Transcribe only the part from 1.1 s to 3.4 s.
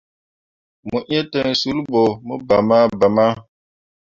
iŋ ten sul ɓo mo bama bama.